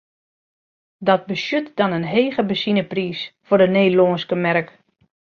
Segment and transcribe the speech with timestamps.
[1.07, 4.67] Dat betsjut dan in hege benzinepriis foar de Nederlânske merk.